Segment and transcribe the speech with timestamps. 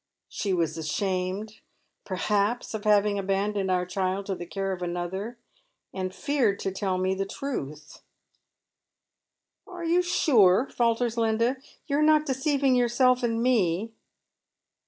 [0.29, 1.59] She was ashamed,
[2.05, 5.37] perhaps, of having abandoned our child to the care of another,
[5.93, 8.01] and feared to tell me the tnith." A
[9.63, 9.65] Father's Claim.
[9.67, 13.93] 277" Are you sure?" falters Linda." You are not deceiving yourself and me